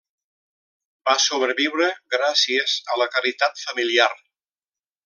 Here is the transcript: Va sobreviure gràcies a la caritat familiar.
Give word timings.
Va 1.09 1.15
sobreviure 1.25 1.91
gràcies 2.17 2.75
a 2.95 2.99
la 3.03 3.09
caritat 3.17 3.65
familiar. 3.69 4.13